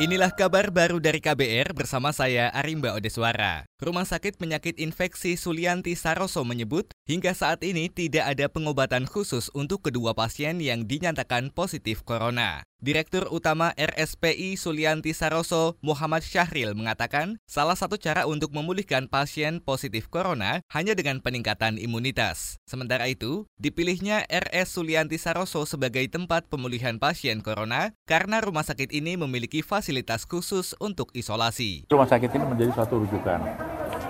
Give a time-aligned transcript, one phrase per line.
[0.00, 3.68] Inilah kabar baru dari KBR bersama saya Arimba Odeswara.
[3.84, 9.84] Rumah Sakit Penyakit Infeksi Sulianti Saroso menyebut hingga saat ini tidak ada pengobatan khusus untuk
[9.84, 12.64] kedua pasien yang dinyatakan positif corona.
[12.80, 20.08] Direktur Utama RSPI Sulianti Saroso Muhammad Syahril mengatakan salah satu cara untuk memulihkan pasien positif
[20.08, 22.56] corona hanya dengan peningkatan imunitas.
[22.64, 29.20] Sementara itu, dipilihnya RS Sulianti Saroso sebagai tempat pemulihan pasien corona karena rumah sakit ini
[29.20, 31.84] memiliki fasilitas khusus untuk isolasi.
[31.92, 33.44] Rumah sakit ini menjadi suatu rujukan.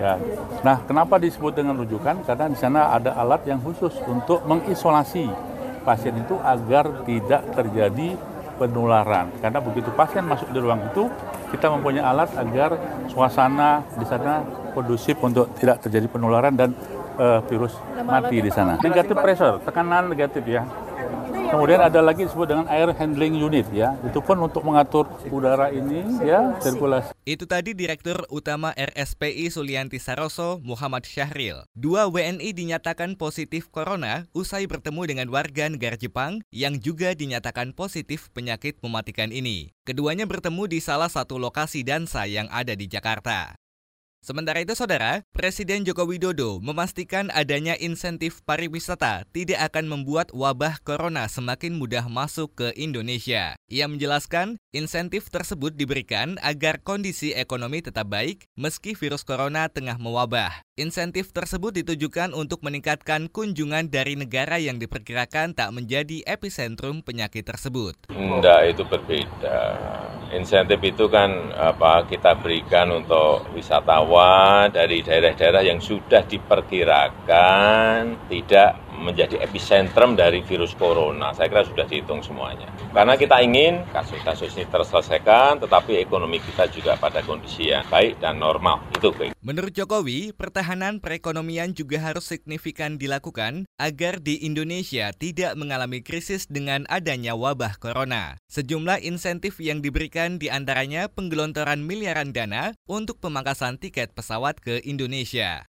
[0.00, 0.16] Ya.
[0.64, 2.24] Nah, kenapa disebut dengan rujukan?
[2.24, 5.28] Karena di sana ada alat yang khusus untuk mengisolasi
[5.84, 8.16] pasien itu agar tidak terjadi
[8.56, 9.30] penularan.
[9.38, 11.10] Karena begitu pasien masuk di ruang itu,
[11.54, 12.76] kita mempunyai alat agar
[13.10, 14.42] suasana di sana
[14.74, 16.74] kondusif untuk tidak terjadi penularan dan
[17.18, 18.78] uh, virus mati di sana.
[18.82, 20.66] Negatif pressure, tekanan negatif ya.
[21.54, 23.94] Kemudian ada lagi disebut dengan air handling unit ya.
[24.02, 27.14] Itu pun untuk mengatur udara ini ya, sirkulasi.
[27.22, 31.62] Itu tadi Direktur Utama RSPI Sulianti Saroso Muhammad Syahril.
[31.78, 38.34] Dua WNI dinyatakan positif corona usai bertemu dengan warga negara Jepang yang juga dinyatakan positif
[38.34, 39.70] penyakit mematikan ini.
[39.86, 43.63] Keduanya bertemu di salah satu lokasi dansa yang ada di Jakarta.
[44.24, 51.28] Sementara itu, saudara, Presiden Joko Widodo memastikan adanya insentif pariwisata tidak akan membuat wabah corona
[51.28, 53.52] semakin mudah masuk ke Indonesia.
[53.68, 60.64] Ia menjelaskan, insentif tersebut diberikan agar kondisi ekonomi tetap baik meski virus corona tengah mewabah.
[60.80, 67.92] Insentif tersebut ditujukan untuk meningkatkan kunjungan dari negara yang diperkirakan tak menjadi epicentrum penyakit tersebut.
[68.08, 69.60] Tidak, itu berbeda.
[70.34, 79.42] Insentif itu kan apa kita berikan untuk wisatawan dari daerah-daerah yang sudah diperkirakan tidak menjadi
[79.42, 81.34] epicentrum dari virus corona.
[81.34, 82.70] Saya kira sudah dihitung semuanya.
[82.94, 88.38] Karena kita ingin kasus-kasus ini terselesaikan, tetapi ekonomi kita juga pada kondisi yang baik dan
[88.38, 88.80] normal.
[88.94, 89.34] Itu baik.
[89.44, 96.88] Menurut Jokowi, pertahanan perekonomian juga harus signifikan dilakukan agar di Indonesia tidak mengalami krisis dengan
[96.88, 98.40] adanya wabah corona.
[98.48, 105.68] Sejumlah insentif yang diberikan di antaranya penggelontoran miliaran dana untuk pemangkasan tiket pesawat ke Indonesia.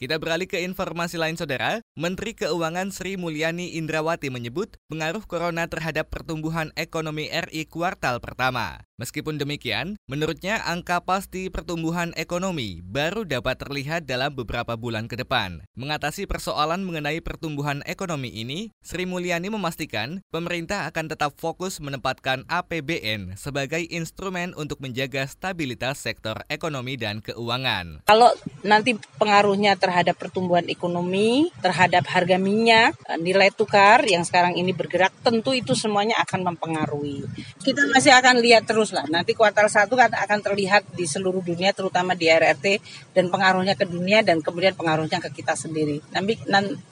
[0.00, 1.84] Kita beralih ke informasi lain saudara.
[1.92, 8.80] Menteri Keuangan Sri Mulyani Indrawati menyebut pengaruh corona terhadap pertumbuhan ekonomi RI kuartal pertama.
[8.96, 15.64] Meskipun demikian, menurutnya angka pasti pertumbuhan ekonomi baru dapat terlihat dalam beberapa bulan ke depan.
[15.76, 23.36] Mengatasi persoalan mengenai pertumbuhan ekonomi ini, Sri Mulyani memastikan pemerintah akan tetap fokus menempatkan APBN
[23.40, 28.04] sebagai instrumen untuk menjaga stabilitas sektor ekonomi dan keuangan.
[28.04, 28.32] Kalau
[28.64, 35.50] nanti pengaruhnya terhadap pertumbuhan ekonomi, terhadap harga minyak, nilai tukar yang sekarang ini bergerak, tentu
[35.50, 37.26] itu semuanya akan mempengaruhi.
[37.60, 39.04] Kita masih akan lihat terus lah.
[39.10, 42.80] Nanti kuartal satu kan akan terlihat di seluruh dunia, terutama di RRT
[43.12, 46.00] dan pengaruhnya ke dunia dan kemudian pengaruhnya ke kita sendiri.
[46.14, 46.38] Nanti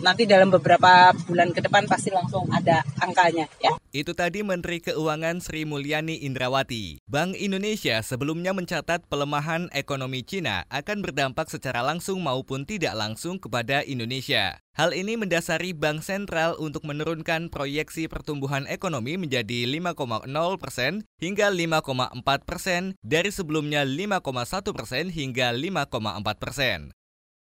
[0.00, 3.50] nanti dalam beberapa bulan ke depan pasti langsung ada angkanya.
[3.58, 3.74] Ya.
[3.94, 7.03] Itu tadi Menteri Keuangan Sri Mulyani Indrawati.
[7.04, 13.84] Bank Indonesia sebelumnya mencatat pelemahan ekonomi Cina akan berdampak secara langsung maupun tidak langsung kepada
[13.84, 14.56] Indonesia.
[14.72, 22.24] Hal ini mendasari Bank Sentral untuk menurunkan proyeksi pertumbuhan ekonomi menjadi 5,0 persen hingga 5,4
[22.48, 26.96] persen dari sebelumnya 5,1 persen hingga 5,4 persen.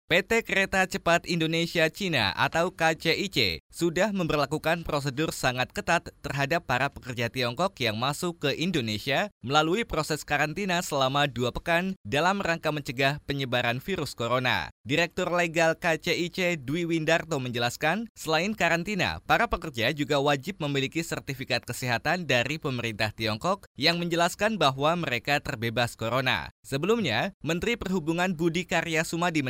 [0.05, 7.33] PT Kereta Cepat Indonesia Cina atau KCIC sudah memperlakukan prosedur sangat ketat terhadap para pekerja
[7.33, 13.81] Tiongkok yang masuk ke Indonesia melalui proses karantina selama dua pekan dalam rangka mencegah penyebaran
[13.81, 14.69] virus corona.
[14.85, 22.29] Direktur Legal KCIC Dwi Windarto menjelaskan, selain karantina, para pekerja juga wajib memiliki sertifikat kesehatan
[22.29, 26.53] dari pemerintah Tiongkok yang menjelaskan bahwa mereka terbebas corona.
[26.61, 29.41] Sebelumnya, Menteri Perhubungan Budi Karya Sumadi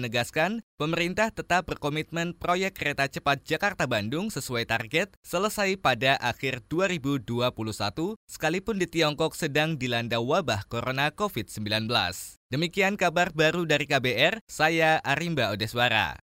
[0.45, 8.77] menegaskan pemerintah tetap berkomitmen proyek kereta cepat Jakarta-Bandung sesuai target selesai pada akhir 2021, sekalipun
[8.77, 11.89] di Tiongkok sedang dilanda wabah corona COVID-19.
[12.53, 16.24] Demikian kabar baru dari KBR, saya Arimba Odeswara.